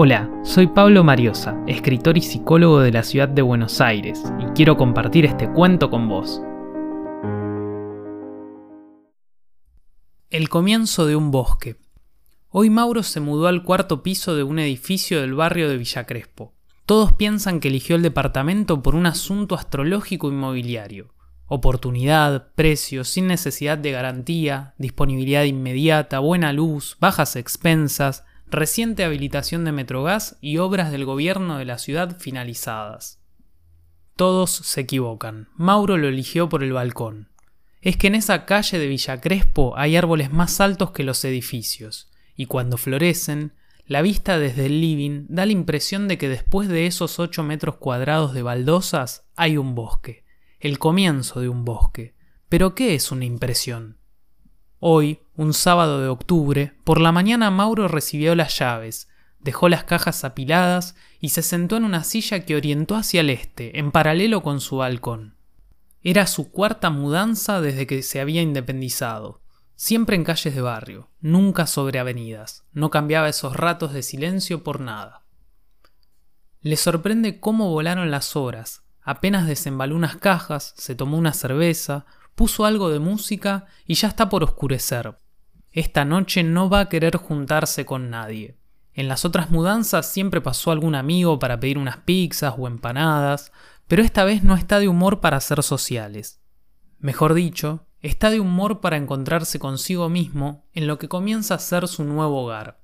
Hola, 0.00 0.30
soy 0.44 0.68
Pablo 0.68 1.02
Mariosa, 1.02 1.60
escritor 1.66 2.16
y 2.16 2.20
psicólogo 2.20 2.78
de 2.78 2.92
la 2.92 3.02
ciudad 3.02 3.28
de 3.28 3.42
Buenos 3.42 3.80
Aires, 3.80 4.22
y 4.38 4.44
quiero 4.52 4.76
compartir 4.76 5.24
este 5.24 5.52
cuento 5.52 5.90
con 5.90 6.08
vos. 6.08 6.40
El 10.30 10.48
comienzo 10.48 11.04
de 11.04 11.16
un 11.16 11.32
bosque. 11.32 11.80
Hoy 12.48 12.70
Mauro 12.70 13.02
se 13.02 13.18
mudó 13.18 13.48
al 13.48 13.64
cuarto 13.64 14.04
piso 14.04 14.36
de 14.36 14.44
un 14.44 14.60
edificio 14.60 15.20
del 15.20 15.34
barrio 15.34 15.68
de 15.68 15.78
Villa 15.78 16.06
Crespo. 16.06 16.54
Todos 16.86 17.12
piensan 17.14 17.58
que 17.58 17.66
eligió 17.66 17.96
el 17.96 18.02
departamento 18.02 18.80
por 18.84 18.94
un 18.94 19.06
asunto 19.06 19.56
astrológico 19.56 20.28
inmobiliario. 20.28 21.12
Oportunidad, 21.48 22.52
precio, 22.54 23.02
sin 23.02 23.26
necesidad 23.26 23.76
de 23.76 23.90
garantía, 23.90 24.74
disponibilidad 24.78 25.42
inmediata, 25.42 26.20
buena 26.20 26.52
luz, 26.52 26.96
bajas 27.00 27.34
expensas, 27.34 28.22
reciente 28.50 29.04
habilitación 29.04 29.64
de 29.64 29.72
Metrogas 29.72 30.36
y 30.40 30.58
obras 30.58 30.90
del 30.90 31.04
gobierno 31.04 31.58
de 31.58 31.64
la 31.64 31.78
ciudad 31.78 32.18
finalizadas. 32.18 33.20
Todos 34.16 34.50
se 34.50 34.80
equivocan. 34.80 35.48
Mauro 35.54 35.96
lo 35.96 36.08
eligió 36.08 36.48
por 36.48 36.62
el 36.62 36.72
balcón. 36.72 37.28
Es 37.80 37.96
que 37.96 38.08
en 38.08 38.14
esa 38.14 38.44
calle 38.44 38.78
de 38.78 38.88
Villa 38.88 39.20
Crespo 39.20 39.74
hay 39.76 39.96
árboles 39.96 40.32
más 40.32 40.60
altos 40.60 40.90
que 40.90 41.04
los 41.04 41.24
edificios, 41.24 42.10
y 42.34 42.46
cuando 42.46 42.76
florecen, 42.76 43.52
la 43.86 44.02
vista 44.02 44.38
desde 44.38 44.66
el 44.66 44.80
living 44.80 45.26
da 45.28 45.46
la 45.46 45.52
impresión 45.52 46.08
de 46.08 46.18
que 46.18 46.28
después 46.28 46.68
de 46.68 46.86
esos 46.86 47.18
ocho 47.18 47.42
metros 47.42 47.76
cuadrados 47.76 48.34
de 48.34 48.42
baldosas 48.42 49.28
hay 49.36 49.56
un 49.56 49.74
bosque 49.74 50.28
el 50.60 50.78
comienzo 50.78 51.40
de 51.40 51.48
un 51.48 51.64
bosque. 51.64 52.14
Pero 52.48 52.74
¿qué 52.74 52.94
es 52.94 53.12
una 53.12 53.24
impresión? 53.24 53.97
Hoy, 54.80 55.20
un 55.36 55.54
sábado 55.54 56.00
de 56.00 56.08
octubre, 56.08 56.74
por 56.84 57.00
la 57.00 57.12
mañana 57.12 57.50
Mauro 57.50 57.88
recibió 57.88 58.34
las 58.34 58.58
llaves, 58.58 59.08
dejó 59.40 59.68
las 59.68 59.84
cajas 59.84 60.24
apiladas 60.24 60.94
y 61.20 61.30
se 61.30 61.42
sentó 61.42 61.76
en 61.76 61.84
una 61.84 62.04
silla 62.04 62.44
que 62.44 62.56
orientó 62.56 62.96
hacia 62.96 63.20
el 63.20 63.30
este, 63.30 63.78
en 63.78 63.90
paralelo 63.90 64.42
con 64.42 64.60
su 64.60 64.76
balcón. 64.76 65.34
Era 66.02 66.26
su 66.26 66.50
cuarta 66.50 66.90
mudanza 66.90 67.60
desde 67.60 67.86
que 67.86 68.02
se 68.02 68.20
había 68.20 68.40
independizado. 68.40 69.40
Siempre 69.74 70.16
en 70.16 70.24
calles 70.24 70.54
de 70.54 70.60
barrio, 70.60 71.08
nunca 71.20 71.66
sobre 71.66 71.98
avenidas. 71.98 72.64
No 72.72 72.90
cambiaba 72.90 73.28
esos 73.28 73.56
ratos 73.56 73.92
de 73.92 74.02
silencio 74.02 74.62
por 74.62 74.80
nada. 74.80 75.22
Le 76.60 76.76
sorprende 76.76 77.40
cómo 77.40 77.70
volaron 77.70 78.10
las 78.10 78.34
horas, 78.36 78.82
Apenas 79.08 79.46
desembaló 79.46 79.96
unas 79.96 80.16
cajas, 80.16 80.74
se 80.76 80.94
tomó 80.94 81.16
una 81.16 81.32
cerveza, 81.32 82.04
puso 82.38 82.64
algo 82.64 82.88
de 82.88 83.00
música 83.00 83.66
y 83.84 83.94
ya 83.94 84.06
está 84.06 84.28
por 84.28 84.44
oscurecer. 84.44 85.18
Esta 85.72 86.04
noche 86.04 86.44
no 86.44 86.70
va 86.70 86.78
a 86.78 86.88
querer 86.88 87.16
juntarse 87.16 87.84
con 87.84 88.10
nadie. 88.10 88.56
En 88.94 89.08
las 89.08 89.24
otras 89.24 89.50
mudanzas 89.50 90.10
siempre 90.10 90.40
pasó 90.40 90.70
algún 90.70 90.94
amigo 90.94 91.40
para 91.40 91.58
pedir 91.58 91.78
unas 91.78 91.96
pizzas 91.96 92.54
o 92.56 92.68
empanadas, 92.68 93.50
pero 93.88 94.04
esta 94.04 94.22
vez 94.22 94.44
no 94.44 94.54
está 94.54 94.78
de 94.78 94.86
humor 94.86 95.20
para 95.20 95.40
ser 95.40 95.64
sociales. 95.64 96.40
Mejor 97.00 97.34
dicho, 97.34 97.88
está 98.02 98.30
de 98.30 98.38
humor 98.38 98.80
para 98.80 98.96
encontrarse 98.96 99.58
consigo 99.58 100.08
mismo 100.08 100.64
en 100.74 100.86
lo 100.86 100.96
que 100.96 101.08
comienza 101.08 101.56
a 101.56 101.58
ser 101.58 101.88
su 101.88 102.04
nuevo 102.04 102.44
hogar. 102.44 102.80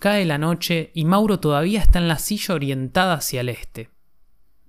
Cae 0.00 0.24
la 0.24 0.38
noche 0.38 0.90
y 0.92 1.04
Mauro 1.04 1.38
todavía 1.38 1.80
está 1.80 2.00
en 2.00 2.08
la 2.08 2.18
silla 2.18 2.56
orientada 2.56 3.14
hacia 3.14 3.42
el 3.42 3.48
este. 3.48 3.90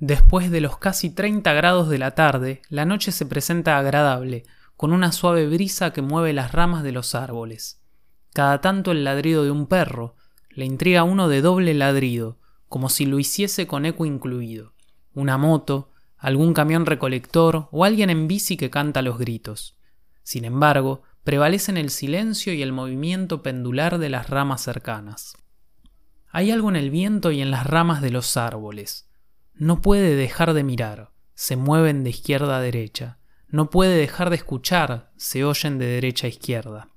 Después 0.00 0.50
de 0.52 0.60
los 0.60 0.78
casi 0.78 1.10
30 1.10 1.52
grados 1.54 1.88
de 1.88 1.98
la 1.98 2.12
tarde, 2.12 2.62
la 2.68 2.84
noche 2.84 3.10
se 3.10 3.26
presenta 3.26 3.78
agradable, 3.78 4.44
con 4.76 4.92
una 4.92 5.10
suave 5.10 5.48
brisa 5.48 5.92
que 5.92 6.02
mueve 6.02 6.32
las 6.32 6.52
ramas 6.52 6.84
de 6.84 6.92
los 6.92 7.16
árboles. 7.16 7.80
Cada 8.32 8.60
tanto 8.60 8.92
el 8.92 9.02
ladrido 9.02 9.42
de 9.42 9.50
un 9.50 9.66
perro, 9.66 10.14
le 10.50 10.64
intriga 10.64 11.02
uno 11.02 11.28
de 11.28 11.40
doble 11.40 11.74
ladrido, 11.74 12.38
como 12.68 12.88
si 12.90 13.06
lo 13.06 13.18
hiciese 13.18 13.66
con 13.66 13.86
eco 13.86 14.06
incluido. 14.06 14.72
Una 15.14 15.36
moto, 15.36 15.90
algún 16.16 16.54
camión 16.54 16.86
recolector 16.86 17.68
o 17.72 17.84
alguien 17.84 18.08
en 18.08 18.28
bici 18.28 18.56
que 18.56 18.70
canta 18.70 19.02
los 19.02 19.18
gritos. 19.18 19.76
Sin 20.22 20.44
embargo, 20.44 21.02
prevalecen 21.24 21.76
el 21.76 21.90
silencio 21.90 22.52
y 22.52 22.62
el 22.62 22.72
movimiento 22.72 23.42
pendular 23.42 23.98
de 23.98 24.10
las 24.10 24.30
ramas 24.30 24.62
cercanas. 24.62 25.36
Hay 26.30 26.52
algo 26.52 26.68
en 26.68 26.76
el 26.76 26.90
viento 26.90 27.32
y 27.32 27.40
en 27.40 27.50
las 27.50 27.66
ramas 27.66 28.00
de 28.00 28.10
los 28.10 28.36
árboles, 28.36 29.07
no 29.58 29.82
puede 29.82 30.14
dejar 30.14 30.54
de 30.54 30.62
mirar, 30.62 31.10
se 31.34 31.56
mueven 31.56 32.04
de 32.04 32.10
izquierda 32.10 32.58
a 32.58 32.60
derecha. 32.60 33.18
No 33.48 33.70
puede 33.70 33.96
dejar 33.96 34.30
de 34.30 34.36
escuchar, 34.36 35.10
se 35.16 35.44
oyen 35.44 35.78
de 35.78 35.86
derecha 35.86 36.26
a 36.26 36.30
izquierda. 36.30 36.88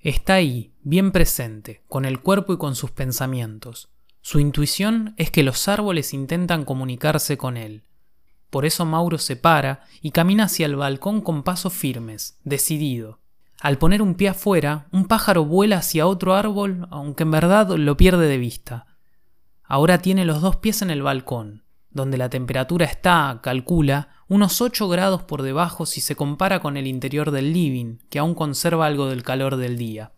Está 0.00 0.34
ahí, 0.34 0.74
bien 0.82 1.12
presente, 1.12 1.82
con 1.88 2.04
el 2.04 2.20
cuerpo 2.20 2.52
y 2.52 2.58
con 2.58 2.76
sus 2.76 2.90
pensamientos. 2.90 3.88
Su 4.20 4.38
intuición 4.38 5.14
es 5.16 5.30
que 5.30 5.42
los 5.42 5.66
árboles 5.66 6.12
intentan 6.12 6.64
comunicarse 6.64 7.38
con 7.38 7.56
él. 7.56 7.84
Por 8.50 8.66
eso 8.66 8.84
Mauro 8.84 9.18
se 9.18 9.36
para 9.36 9.84
y 10.02 10.10
camina 10.10 10.44
hacia 10.44 10.66
el 10.66 10.76
balcón 10.76 11.22
con 11.22 11.42
pasos 11.42 11.72
firmes, 11.72 12.38
decidido. 12.44 13.20
Al 13.60 13.78
poner 13.78 14.02
un 14.02 14.14
pie 14.14 14.28
afuera, 14.28 14.88
un 14.92 15.06
pájaro 15.06 15.44
vuela 15.44 15.78
hacia 15.78 16.06
otro 16.06 16.34
árbol, 16.34 16.86
aunque 16.90 17.22
en 17.22 17.30
verdad 17.30 17.68
lo 17.70 17.96
pierde 17.96 18.28
de 18.28 18.38
vista. 18.38 18.86
Ahora 19.62 19.98
tiene 19.98 20.26
los 20.26 20.42
dos 20.42 20.56
pies 20.56 20.82
en 20.82 20.90
el 20.90 21.02
balcón, 21.02 21.63
donde 21.94 22.18
la 22.18 22.28
temperatura 22.28 22.84
está, 22.84 23.40
calcula, 23.42 24.08
unos 24.28 24.60
8 24.60 24.88
grados 24.88 25.22
por 25.22 25.42
debajo 25.42 25.86
si 25.86 26.00
se 26.00 26.16
compara 26.16 26.60
con 26.60 26.76
el 26.76 26.86
interior 26.86 27.30
del 27.30 27.52
living, 27.52 27.98
que 28.10 28.18
aún 28.18 28.34
conserva 28.34 28.86
algo 28.86 29.08
del 29.08 29.22
calor 29.22 29.56
del 29.56 29.78
día. 29.78 30.12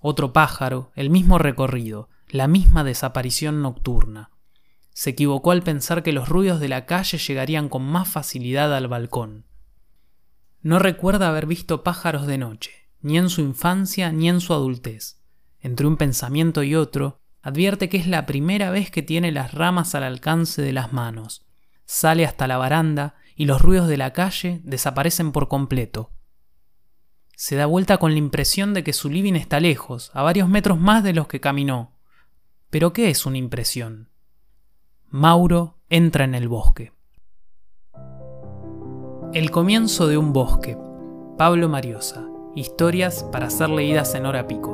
Otro 0.00 0.34
pájaro, 0.34 0.92
el 0.94 1.08
mismo 1.08 1.38
recorrido, 1.38 2.10
la 2.28 2.46
misma 2.46 2.84
desaparición 2.84 3.62
nocturna. 3.62 4.30
Se 4.92 5.10
equivocó 5.10 5.50
al 5.50 5.62
pensar 5.62 6.02
que 6.02 6.12
los 6.12 6.28
ruidos 6.28 6.60
de 6.60 6.68
la 6.68 6.84
calle 6.84 7.16
llegarían 7.16 7.68
con 7.70 7.82
más 7.82 8.06
facilidad 8.06 8.74
al 8.76 8.86
balcón. 8.86 9.46
No 10.60 10.78
recuerda 10.78 11.28
haber 11.28 11.46
visto 11.46 11.82
pájaros 11.82 12.26
de 12.26 12.38
noche, 12.38 12.70
ni 13.00 13.16
en 13.16 13.30
su 13.30 13.40
infancia 13.40 14.12
ni 14.12 14.28
en 14.28 14.40
su 14.40 14.52
adultez. 14.52 15.20
Entre 15.60 15.86
un 15.86 15.96
pensamiento 15.96 16.62
y 16.62 16.74
otro, 16.74 17.23
advierte 17.44 17.90
que 17.90 17.98
es 17.98 18.06
la 18.06 18.24
primera 18.24 18.70
vez 18.70 18.90
que 18.90 19.02
tiene 19.02 19.30
las 19.30 19.52
ramas 19.52 19.94
al 19.94 20.02
alcance 20.02 20.62
de 20.62 20.72
las 20.72 20.94
manos. 20.94 21.44
Sale 21.84 22.24
hasta 22.24 22.46
la 22.46 22.56
baranda 22.56 23.16
y 23.36 23.44
los 23.44 23.60
ruidos 23.60 23.86
de 23.86 23.98
la 23.98 24.14
calle 24.14 24.62
desaparecen 24.64 25.30
por 25.30 25.46
completo. 25.48 26.10
Se 27.36 27.54
da 27.54 27.66
vuelta 27.66 27.98
con 27.98 28.12
la 28.12 28.18
impresión 28.18 28.72
de 28.72 28.82
que 28.82 28.94
su 28.94 29.10
living 29.10 29.34
está 29.34 29.60
lejos, 29.60 30.10
a 30.14 30.22
varios 30.22 30.48
metros 30.48 30.80
más 30.80 31.04
de 31.04 31.12
los 31.12 31.28
que 31.28 31.40
caminó. 31.40 31.92
Pero 32.70 32.94
¿qué 32.94 33.10
es 33.10 33.26
una 33.26 33.36
impresión? 33.36 34.08
Mauro 35.10 35.82
entra 35.90 36.24
en 36.24 36.34
el 36.34 36.48
bosque. 36.48 36.92
El 39.34 39.50
comienzo 39.50 40.06
de 40.06 40.16
un 40.16 40.32
bosque. 40.32 40.78
Pablo 41.36 41.68
Mariosa. 41.68 42.26
Historias 42.54 43.22
para 43.30 43.50
ser 43.50 43.68
leídas 43.68 44.14
en 44.14 44.24
hora 44.24 44.46
pico. 44.46 44.73